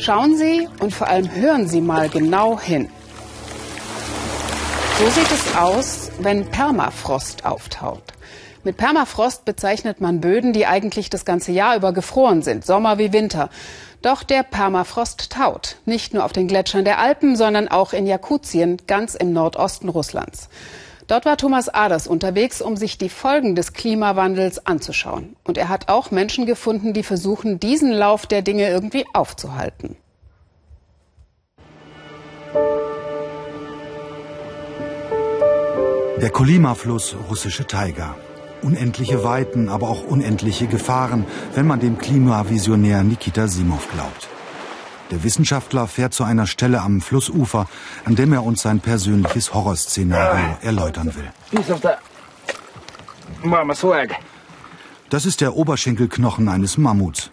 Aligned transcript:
Schauen 0.00 0.34
Sie 0.34 0.66
und 0.78 0.94
vor 0.94 1.08
allem 1.08 1.30
hören 1.34 1.68
Sie 1.68 1.82
mal 1.82 2.08
genau 2.08 2.58
hin. 2.58 2.88
So 4.98 5.10
sieht 5.10 5.30
es 5.30 5.54
aus, 5.54 6.10
wenn 6.20 6.46
Permafrost 6.46 7.44
auftaucht. 7.44 8.14
Mit 8.64 8.78
Permafrost 8.78 9.44
bezeichnet 9.44 10.00
man 10.00 10.22
Böden, 10.22 10.54
die 10.54 10.64
eigentlich 10.64 11.10
das 11.10 11.26
ganze 11.26 11.52
Jahr 11.52 11.76
über 11.76 11.92
gefroren 11.92 12.40
sind, 12.40 12.64
Sommer 12.64 12.96
wie 12.96 13.12
Winter. 13.12 13.50
Doch 14.00 14.22
der 14.22 14.42
Permafrost 14.42 15.32
taut. 15.32 15.76
Nicht 15.84 16.14
nur 16.14 16.24
auf 16.24 16.32
den 16.32 16.48
Gletschern 16.48 16.86
der 16.86 16.98
Alpen, 16.98 17.36
sondern 17.36 17.68
auch 17.68 17.92
in 17.92 18.06
Jakutien, 18.06 18.78
ganz 18.86 19.14
im 19.14 19.34
Nordosten 19.34 19.90
Russlands. 19.90 20.48
Dort 21.10 21.24
war 21.24 21.36
Thomas 21.36 21.68
Aders 21.68 22.06
unterwegs, 22.06 22.62
um 22.62 22.76
sich 22.76 22.96
die 22.96 23.08
Folgen 23.08 23.56
des 23.56 23.72
Klimawandels 23.72 24.64
anzuschauen. 24.64 25.34
Und 25.42 25.58
er 25.58 25.68
hat 25.68 25.88
auch 25.88 26.12
Menschen 26.12 26.46
gefunden, 26.46 26.92
die 26.92 27.02
versuchen, 27.02 27.58
diesen 27.58 27.90
Lauf 27.90 28.26
der 28.26 28.42
Dinge 28.42 28.68
irgendwie 28.68 29.04
aufzuhalten. 29.12 29.96
Der 36.22 36.30
Kolima-Fluss, 36.30 37.16
russische 37.28 37.66
Taiga. 37.66 38.14
Unendliche 38.62 39.24
Weiten, 39.24 39.68
aber 39.68 39.88
auch 39.88 40.04
unendliche 40.04 40.68
Gefahren, 40.68 41.26
wenn 41.56 41.66
man 41.66 41.80
dem 41.80 41.98
Klimavisionär 41.98 43.02
Nikita 43.02 43.48
Simov 43.48 43.90
glaubt. 43.90 44.28
Der 45.10 45.24
Wissenschaftler 45.24 45.88
fährt 45.88 46.14
zu 46.14 46.24
einer 46.24 46.46
Stelle 46.46 46.80
am 46.82 47.00
Flussufer, 47.00 47.68
an 48.04 48.14
dem 48.14 48.32
er 48.32 48.44
uns 48.44 48.62
sein 48.62 48.80
persönliches 48.80 49.52
Horrorszenario 49.52 50.56
erläutern 50.62 51.12
will. 51.14 51.30
Das 55.08 55.26
ist 55.26 55.40
der 55.40 55.56
Oberschenkelknochen 55.56 56.48
eines 56.48 56.78
Mammuts. 56.78 57.30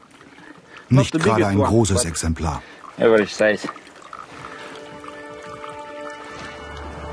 Nicht 0.89 1.13
gerade 1.19 1.47
ein 1.47 1.59
großes 1.59 2.05
Exemplar. 2.05 2.63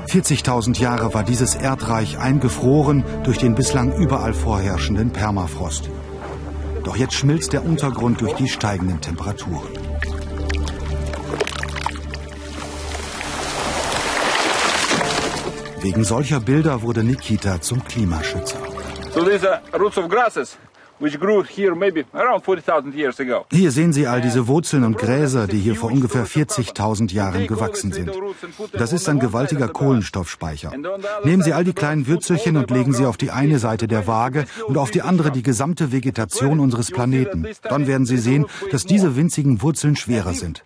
40.000 0.07 0.79
Jahre 0.79 1.13
war 1.13 1.23
dieses 1.23 1.55
Erdreich 1.55 2.17
eingefroren 2.17 3.03
durch 3.23 3.37
den 3.37 3.53
bislang 3.53 3.93
überall 3.95 4.33
vorherrschenden 4.33 5.11
Permafrost. 5.11 5.89
Doch 6.83 6.95
jetzt 6.95 7.15
schmilzt 7.15 7.53
der 7.53 7.65
Untergrund 7.65 8.21
durch 8.21 8.33
die 8.33 8.47
steigenden 8.47 9.01
Temperaturen. 9.01 9.67
Wegen 15.85 16.03
solcher 16.03 16.39
Bilder 16.39 16.81
wurde 16.81 17.03
Nikita 17.03 17.61
zum 17.61 17.83
Klimaschützer. 17.83 18.57
So 19.13 19.23
these 19.23 19.47
are 19.47 19.61
roots 19.77 19.99
of 19.99 20.09
grasses. 20.09 20.57
Hier 23.51 23.71
sehen 23.71 23.91
Sie 23.93 24.07
all 24.07 24.21
diese 24.21 24.47
Wurzeln 24.47 24.83
und 24.85 24.97
Gräser, 24.97 25.45
die 25.47 25.59
hier 25.59 25.75
vor 25.75 25.91
ungefähr 25.91 26.25
40.000 26.25 27.11
Jahren 27.11 27.47
gewachsen 27.47 27.91
sind. 27.91 28.11
Das 28.71 28.93
ist 28.93 29.09
ein 29.09 29.19
gewaltiger 29.19 29.67
Kohlenstoffspeicher. 29.67 30.71
Nehmen 31.25 31.43
Sie 31.43 31.51
all 31.51 31.65
die 31.65 31.73
kleinen 31.73 32.07
Würzelchen 32.07 32.55
und 32.55 32.71
legen 32.71 32.93
sie 32.93 33.05
auf 33.05 33.17
die 33.17 33.31
eine 33.31 33.59
Seite 33.59 33.87
der 33.87 34.07
Waage 34.07 34.45
und 34.67 34.77
auf 34.77 34.89
die 34.89 35.01
andere 35.01 35.31
die 35.31 35.43
gesamte 35.43 35.91
Vegetation 35.91 36.61
unseres 36.61 36.91
Planeten. 36.91 37.45
Dann 37.63 37.87
werden 37.87 38.05
Sie 38.05 38.17
sehen, 38.17 38.45
dass 38.71 38.85
diese 38.85 39.17
winzigen 39.17 39.61
Wurzeln 39.61 39.97
schwerer 39.97 40.33
sind. 40.33 40.63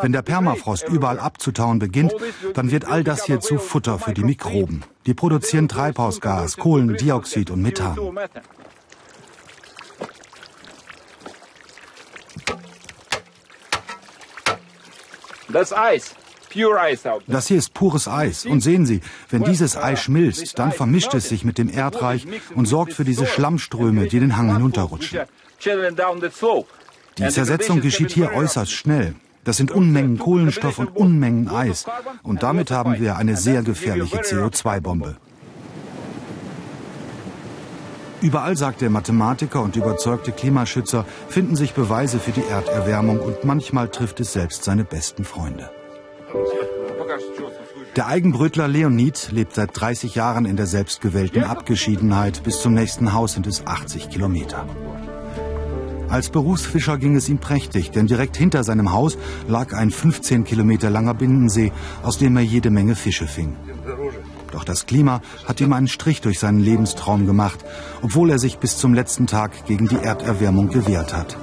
Wenn 0.00 0.12
der 0.12 0.22
Permafrost 0.22 0.88
überall 0.88 1.20
abzutauen 1.20 1.78
beginnt, 1.78 2.14
dann 2.54 2.70
wird 2.72 2.86
all 2.86 3.04
das 3.04 3.26
hier 3.26 3.38
zu 3.38 3.58
Futter 3.58 4.00
für 4.00 4.12
die 4.12 4.24
Mikroben. 4.24 4.82
Die 5.06 5.14
produzieren 5.14 5.68
Treibhausgas, 5.68 6.56
Kohlendioxid 6.56 7.50
und 7.50 7.62
Methan. 7.62 7.96
Das 15.52 15.72
Eis. 15.72 16.14
Das 17.26 17.48
hier 17.48 17.58
ist 17.58 17.72
pures 17.72 18.08
Eis. 18.08 18.44
Und 18.44 18.60
sehen 18.60 18.84
Sie, 18.84 19.00
wenn 19.30 19.42
dieses 19.42 19.76
Eis 19.76 20.02
schmilzt, 20.02 20.58
dann 20.58 20.72
vermischt 20.72 21.14
es 21.14 21.28
sich 21.28 21.44
mit 21.44 21.56
dem 21.58 21.70
Erdreich 21.70 22.26
und 22.54 22.66
sorgt 22.66 22.92
für 22.92 23.04
diese 23.04 23.26
Schlammströme, 23.26 24.06
die 24.06 24.20
den 24.20 24.36
Hang 24.36 24.52
hinunterrutschen. 24.52 25.20
Die 27.18 27.28
Zersetzung 27.28 27.80
geschieht 27.80 28.10
hier 28.12 28.32
äußerst 28.32 28.72
schnell. 28.72 29.14
Das 29.44 29.56
sind 29.56 29.70
Unmengen 29.70 30.18
Kohlenstoff 30.18 30.78
und 30.78 30.96
Unmengen 30.96 31.48
Eis. 31.48 31.86
Und 32.22 32.42
damit 32.42 32.70
haben 32.70 33.00
wir 33.00 33.16
eine 33.16 33.36
sehr 33.36 33.62
gefährliche 33.62 34.18
CO2-Bombe. 34.20 35.16
Überall, 38.22 38.56
sagt 38.56 38.80
der 38.80 38.90
Mathematiker 38.90 39.60
und 39.60 39.74
überzeugte 39.74 40.30
Klimaschützer, 40.30 41.04
finden 41.28 41.56
sich 41.56 41.74
Beweise 41.74 42.20
für 42.20 42.30
die 42.30 42.44
Erderwärmung 42.44 43.18
und 43.18 43.44
manchmal 43.44 43.88
trifft 43.88 44.20
es 44.20 44.32
selbst 44.32 44.62
seine 44.62 44.84
besten 44.84 45.24
Freunde. 45.24 45.70
Der 47.96 48.06
Eigenbrötler 48.06 48.68
Leonid 48.68 49.32
lebt 49.32 49.54
seit 49.54 49.70
30 49.78 50.14
Jahren 50.14 50.46
in 50.46 50.56
der 50.56 50.66
selbstgewählten 50.66 51.42
Abgeschiedenheit. 51.42 52.44
Bis 52.44 52.60
zum 52.60 52.74
nächsten 52.74 53.12
Haus 53.12 53.32
sind 53.32 53.46
es 53.48 53.66
80 53.66 54.08
Kilometer. 54.08 54.66
Als 56.08 56.30
Berufsfischer 56.30 56.98
ging 56.98 57.16
es 57.16 57.28
ihm 57.28 57.38
prächtig, 57.38 57.90
denn 57.90 58.06
direkt 58.06 58.36
hinter 58.36 58.64
seinem 58.64 58.92
Haus 58.92 59.18
lag 59.48 59.72
ein 59.72 59.90
15 59.90 60.44
Kilometer 60.44 60.90
langer 60.90 61.14
Binnensee, 61.14 61.72
aus 62.02 62.18
dem 62.18 62.36
er 62.36 62.42
jede 62.42 62.70
Menge 62.70 62.94
Fische 62.94 63.26
fing. 63.26 63.56
Doch 64.52 64.64
das 64.64 64.86
Klima 64.86 65.22
hat 65.48 65.60
ihm 65.60 65.72
einen 65.72 65.88
Strich 65.88 66.20
durch 66.20 66.38
seinen 66.38 66.60
Lebenstraum 66.60 67.26
gemacht, 67.26 67.64
obwohl 68.02 68.30
er 68.30 68.38
sich 68.38 68.58
bis 68.58 68.76
zum 68.76 68.94
letzten 68.94 69.26
Tag 69.26 69.64
gegen 69.66 69.88
die 69.88 69.96
Erderwärmung 69.96 70.68
gewehrt 70.68 71.12
hat. 71.14 71.36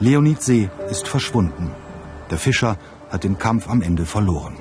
Leonid 0.00 0.42
See 0.42 0.68
ist 0.90 1.08
verschwunden. 1.08 1.70
Der 2.30 2.38
Fischer 2.38 2.76
hat 3.10 3.24
den 3.24 3.38
Kampf 3.38 3.68
am 3.68 3.82
Ende 3.82 4.04
verloren. 4.04 4.58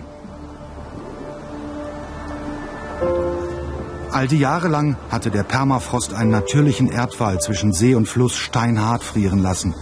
All 4.12 4.28
die 4.28 4.40
Jahre 4.40 4.68
lang 4.68 4.96
hatte 5.10 5.30
der 5.32 5.44
Permafrost 5.44 6.14
einen 6.14 6.32
natürlichen 6.32 6.90
Erdwall 6.90 7.40
zwischen 7.40 7.74
See 7.74 7.94
und 7.94 8.08
Fluss 8.08 8.36
steinhart 8.36 9.04
frieren 9.04 9.44
lassen. 9.44 9.76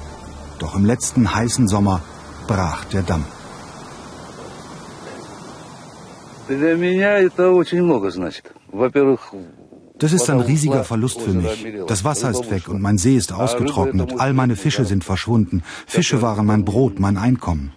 Doch 0.59 0.75
im 0.75 0.85
letzten 0.85 1.35
heißen 1.35 1.67
Sommer 1.67 2.01
brach 2.47 2.85
der 2.85 3.03
Damm. 3.03 3.25
Das 9.97 10.11
ist 10.11 10.29
ein 10.29 10.39
riesiger 10.41 10.83
Verlust 10.83 11.21
für 11.21 11.31
mich. 11.31 11.65
Das 11.87 12.03
Wasser 12.03 12.29
ist 12.29 12.51
weg 12.51 12.67
und 12.67 12.81
mein 12.81 12.97
See 12.97 13.15
ist 13.15 13.31
ausgetrocknet. 13.31 14.19
All 14.19 14.33
meine 14.33 14.55
Fische 14.55 14.85
sind 14.85 15.03
verschwunden. 15.03 15.63
Fische 15.87 16.21
waren 16.21 16.45
mein 16.45 16.65
Brot, 16.65 16.99
mein 16.99 17.17
Einkommen. 17.17 17.71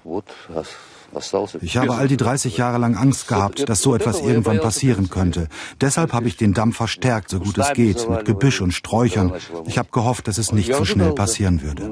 Ich 1.63 1.77
habe 1.79 1.95
all 1.95 2.09
die 2.09 2.17
30 2.19 2.59
Jahre 2.59 2.79
lang 2.79 2.95
Angst 2.95 3.29
gehabt, 3.29 3.69
dass 3.69 3.81
so 3.81 3.95
etwas 3.95 4.21
irgendwann 4.21 4.61
passieren 4.61 5.09
könnte. 5.09 5.49
Deshalb 5.81 6.13
habe 6.13 6.29
ich 6.29 6.37
den 6.37 6.53
Damm 6.53 6.73
verstärkt, 6.73 7.31
so 7.31 7.39
gut 7.41 7.57
es 7.57 7.73
geht, 7.73 8.09
mit 8.11 8.25
Gebüsch 8.27 8.61
und 8.61 8.73
Sträuchern. 8.73 9.33
Ich 9.67 9.79
habe 9.79 9.89
gehofft, 9.91 10.29
dass 10.29 10.37
es 10.39 10.53
nicht 10.53 10.75
so 10.75 10.85
schnell 10.85 11.13
passieren 11.13 11.63
würde. 11.63 11.89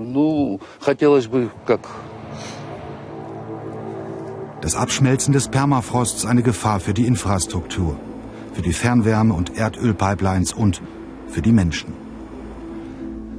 Das 4.67 4.75
Abschmelzen 4.75 5.33
des 5.33 5.47
Permafrosts 5.47 6.27
eine 6.27 6.43
Gefahr 6.43 6.81
für 6.81 6.93
die 6.93 7.07
Infrastruktur, 7.07 7.97
für 8.53 8.63
die 8.63 8.73
Fernwärme- 8.73 9.33
und 9.33 9.57
Erdölpipelines 9.57 10.53
und 10.53 10.83
für 11.29 11.41
die 11.41 11.53
Menschen. 11.53 11.93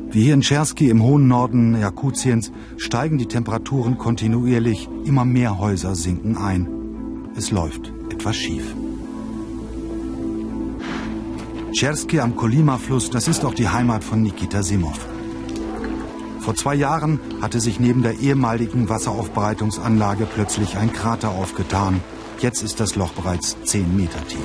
Wie 0.10 0.24
hier 0.24 0.36
in 0.36 0.40
Tscherski 0.40 0.90
im 0.90 1.04
hohen 1.04 1.28
Norden 1.28 1.78
Jakutiens 1.78 2.54
steigen 2.78 3.18
die 3.18 3.26
Temperaturen 3.26 3.98
kontinuierlich, 3.98 4.88
immer 5.04 5.26
mehr 5.26 5.60
Häuser 5.60 5.96
sinken 5.96 6.38
ein. 6.38 6.70
Es 7.36 7.52
läuft 7.52 7.92
etwas 8.10 8.38
schief. 8.38 8.74
Tscherski 11.74 12.22
am 12.22 12.38
Kolima-Fluss, 12.38 13.10
das 13.10 13.28
ist 13.28 13.44
auch 13.44 13.54
die 13.54 13.68
Heimat 13.68 14.06
von 14.06 14.24
Nikita 14.24 14.64
Simov. 14.64 15.17
Vor 16.48 16.56
zwei 16.56 16.76
Jahren 16.76 17.20
hatte 17.42 17.60
sich 17.60 17.78
neben 17.78 18.04
der 18.04 18.20
ehemaligen 18.20 18.88
Wasseraufbereitungsanlage 18.88 20.26
plötzlich 20.34 20.78
ein 20.78 20.94
Krater 20.94 21.32
aufgetan. 21.32 22.00
Jetzt 22.40 22.64
ist 22.64 22.80
das 22.80 22.96
Loch 22.96 23.12
bereits 23.12 23.58
zehn 23.66 23.98
Meter 23.98 24.26
tief. 24.30 24.40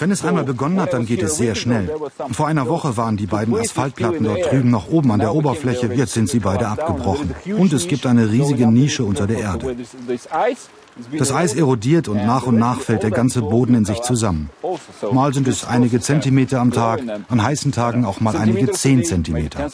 Wenn 0.00 0.10
es 0.10 0.24
einmal 0.24 0.42
begonnen 0.42 0.80
hat, 0.80 0.92
dann 0.92 1.06
geht 1.06 1.22
es 1.22 1.36
sehr 1.36 1.54
schnell. 1.54 1.88
Vor 2.32 2.48
einer 2.48 2.68
Woche 2.68 2.96
waren 2.96 3.16
die 3.16 3.28
beiden 3.28 3.56
Asphaltplatten 3.56 4.24
dort 4.24 4.50
drüben 4.50 4.70
noch 4.70 4.88
oben 4.88 5.12
an 5.12 5.20
der 5.20 5.32
Oberfläche, 5.32 5.86
jetzt 5.94 6.14
sind 6.14 6.28
sie 6.28 6.40
beide 6.40 6.66
abgebrochen. 6.66 7.36
Und 7.56 7.72
es 7.72 7.86
gibt 7.86 8.04
eine 8.04 8.32
riesige 8.32 8.66
Nische 8.66 9.04
unter 9.04 9.28
der 9.28 9.38
Erde. 9.38 9.76
Das 11.18 11.32
Eis 11.32 11.54
erodiert 11.54 12.08
und 12.08 12.24
nach 12.24 12.46
und 12.46 12.56
nach 12.56 12.80
fällt 12.80 13.02
der 13.02 13.10
ganze 13.10 13.42
Boden 13.42 13.74
in 13.74 13.84
sich 13.84 14.00
zusammen. 14.02 14.50
Mal 15.10 15.34
sind 15.34 15.48
es 15.48 15.64
einige 15.64 16.00
Zentimeter 16.00 16.60
am 16.60 16.72
Tag, 16.72 17.02
an 17.28 17.42
heißen 17.42 17.72
Tagen 17.72 18.04
auch 18.04 18.20
mal 18.20 18.36
einige 18.36 18.70
zehn 18.70 19.04
Zentimeter. 19.04 19.70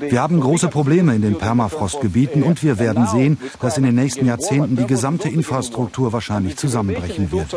Wir 0.00 0.22
haben 0.22 0.40
große 0.40 0.68
Probleme 0.68 1.14
in 1.14 1.22
den 1.22 1.38
Permafrostgebieten 1.38 2.42
und 2.42 2.62
wir 2.62 2.78
werden 2.78 3.06
sehen, 3.06 3.38
dass 3.60 3.78
in 3.78 3.84
den 3.84 3.94
nächsten 3.94 4.26
Jahrzehnten 4.26 4.76
die 4.76 4.86
gesamte 4.86 5.28
Infrastruktur 5.28 6.12
wahrscheinlich 6.12 6.56
zusammenbrechen 6.56 7.32
wird. 7.32 7.54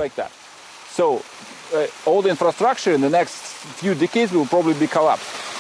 uh, 1.74 1.88
all 2.06 2.22
the 2.22 2.30
infrastructure 2.30 2.94
in 2.94 3.02
the 3.02 3.10
next 3.10 3.36
few 3.80 3.96
decades 3.96 4.32
will 4.32 4.46
probably 4.46 4.74
be 4.74 4.88
collapsed. 4.88 5.51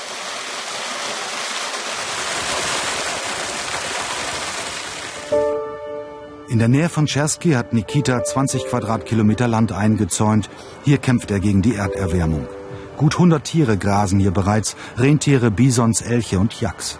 In 6.51 6.59
der 6.59 6.67
Nähe 6.67 6.89
von 6.89 7.05
Chersky 7.05 7.51
hat 7.51 7.71
Nikita 7.71 8.25
20 8.25 8.65
Quadratkilometer 8.65 9.47
Land 9.47 9.71
eingezäunt. 9.71 10.49
Hier 10.83 10.97
kämpft 10.97 11.31
er 11.31 11.39
gegen 11.39 11.61
die 11.61 11.75
Erderwärmung. 11.75 12.45
Gut 12.97 13.13
100 13.13 13.41
Tiere 13.41 13.77
grasen 13.77 14.19
hier 14.19 14.31
bereits, 14.31 14.75
Rentiere, 14.97 15.49
Bisons, 15.49 16.01
Elche 16.01 16.39
und 16.39 16.59
Yaks. 16.59 16.99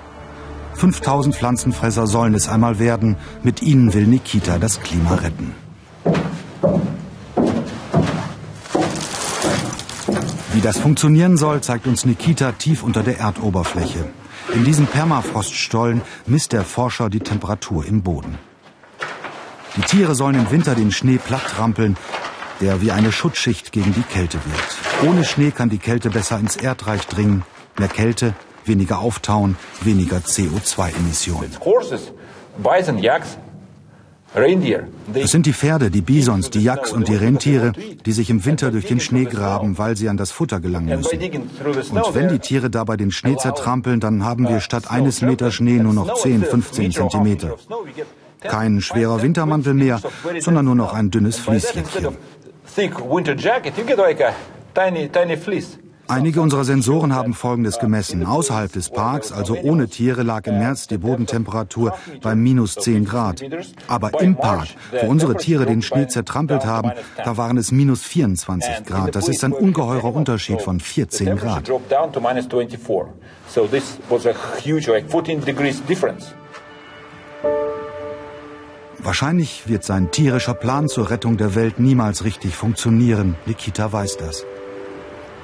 5000 0.75 1.35
Pflanzenfresser 1.35 2.07
sollen 2.07 2.33
es 2.33 2.47
einmal 2.47 2.79
werden. 2.79 3.17
Mit 3.43 3.61
ihnen 3.61 3.93
will 3.93 4.07
Nikita 4.07 4.57
das 4.57 4.79
Klima 4.79 5.15
retten. 5.15 5.53
Wie 10.53 10.61
das 10.61 10.77
funktionieren 10.77 11.35
soll, 11.35 11.59
zeigt 11.59 11.87
uns 11.87 12.05
Nikita 12.05 12.53
tief 12.53 12.83
unter 12.83 13.03
der 13.03 13.19
Erdoberfläche. 13.19 14.05
In 14.53 14.63
diesem 14.63 14.87
Permafroststollen 14.87 16.03
misst 16.25 16.53
der 16.53 16.63
Forscher 16.63 17.09
die 17.09 17.19
Temperatur 17.19 17.85
im 17.85 18.01
Boden. 18.01 18.37
Die 19.77 19.81
Tiere 19.81 20.15
sollen 20.15 20.35
im 20.35 20.51
Winter 20.51 20.75
den 20.75 20.91
Schnee 20.91 21.17
platt 21.17 21.43
trampeln, 21.47 21.95
der 22.59 22.81
wie 22.81 22.91
eine 22.91 23.11
Schutzschicht 23.11 23.71
gegen 23.71 23.93
die 23.93 24.01
Kälte 24.01 24.37
wird. 24.45 25.09
Ohne 25.09 25.23
Schnee 25.23 25.51
kann 25.51 25.69
die 25.69 25.77
Kälte 25.77 26.09
besser 26.09 26.39
ins 26.39 26.57
Erdreich 26.57 27.07
dringen. 27.07 27.43
Mehr 27.79 27.87
Kälte, 27.87 28.33
weniger 28.65 28.99
Auftauen, 28.99 29.55
weniger 29.81 30.17
CO2-Emissionen. 30.17 31.51
Es 35.13 35.31
sind 35.31 35.45
die 35.45 35.53
Pferde, 35.53 35.91
die 35.91 36.01
Bisons, 36.01 36.49
die 36.49 36.63
Yaks 36.63 36.93
und 36.93 37.07
die 37.09 37.15
Rentiere, 37.15 37.73
die 38.05 38.11
sich 38.13 38.29
im 38.29 38.45
Winter 38.45 38.71
durch 38.71 38.85
den 38.85 39.01
Schnee 39.01 39.25
graben, 39.25 39.77
weil 39.77 39.97
sie 39.97 40.07
an 40.07 40.15
das 40.15 40.31
Futter 40.31 40.61
gelangen 40.61 40.87
müssen. 40.87 41.19
Und 41.19 42.15
wenn 42.15 42.29
die 42.29 42.39
Tiere 42.39 42.69
dabei 42.69 42.95
den 42.95 43.11
Schnee 43.11 43.35
zertrampeln, 43.35 43.99
dann 43.99 44.23
haben 44.23 44.47
wir 44.47 44.61
statt 44.61 44.89
eines 44.89 45.21
Meter 45.21 45.51
Schnee 45.51 45.79
nur 45.79 45.93
noch 45.93 46.13
10, 46.13 46.43
15 46.43 46.91
Zentimeter. 46.91 47.57
Kein 48.41 48.81
schwerer 48.81 49.21
Wintermantel 49.21 49.73
mehr, 49.73 50.01
sondern 50.39 50.65
nur 50.65 50.75
noch 50.75 50.93
ein 50.93 51.11
dünnes 51.11 51.37
Fließjäckchen. 51.39 52.17
Einige 56.07 56.41
unserer 56.41 56.65
Sensoren 56.65 57.15
haben 57.15 57.33
Folgendes 57.33 57.79
gemessen. 57.79 58.25
Außerhalb 58.25 58.69
des 58.73 58.89
Parks, 58.89 59.31
also 59.31 59.55
ohne 59.55 59.87
Tiere, 59.87 60.23
lag 60.23 60.45
im 60.45 60.59
März 60.59 60.87
die 60.87 60.97
Bodentemperatur 60.97 61.93
bei 62.21 62.35
minus 62.35 62.75
10 62.75 63.05
Grad. 63.05 63.41
Aber 63.87 64.19
im 64.21 64.35
Park, 64.35 64.67
wo 64.91 65.07
unsere 65.07 65.37
Tiere 65.37 65.65
den 65.65 65.81
Schnee 65.81 66.07
zertrampelt 66.07 66.65
haben, 66.65 66.91
da 67.23 67.37
waren 67.37 67.57
es 67.57 67.71
minus 67.71 68.03
24 68.03 68.83
Grad. 68.85 69.15
Das 69.15 69.29
ist 69.29 69.41
ein 69.45 69.53
ungeheurer 69.53 70.13
Unterschied 70.13 70.61
von 70.61 70.81
14 70.81 71.37
Grad. 71.37 71.71
Wahrscheinlich 79.03 79.67
wird 79.67 79.83
sein 79.83 80.11
tierischer 80.11 80.53
Plan 80.53 80.87
zur 80.87 81.09
Rettung 81.09 81.35
der 81.35 81.55
Welt 81.55 81.79
niemals 81.79 82.23
richtig 82.23 82.55
funktionieren. 82.55 83.35
Nikita 83.47 83.91
weiß 83.91 84.17
das. 84.17 84.45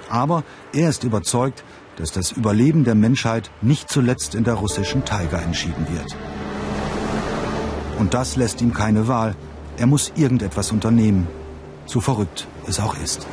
Aber 0.09 0.43
er 0.73 0.89
ist 0.89 1.03
überzeugt, 1.03 1.63
dass 1.95 2.11
das 2.11 2.31
Überleben 2.31 2.83
der 2.83 2.93
Menschheit 2.93 3.49
nicht 3.63 3.89
zuletzt 3.89 4.35
in 4.35 4.43
der 4.43 4.53
russischen 4.53 5.05
Taiga 5.05 5.39
entschieden 5.39 5.87
wird. 5.89 6.15
Und 7.97 8.13
das 8.13 8.35
lässt 8.35 8.61
ihm 8.61 8.73
keine 8.73 9.07
Wahl. 9.07 9.35
Er 9.77 9.87
muss 9.87 10.11
irgendetwas 10.15 10.71
unternehmen, 10.71 11.27
so 11.87 11.99
verrückt 11.99 12.47
es 12.67 12.79
auch 12.79 12.95
ist. 12.99 13.25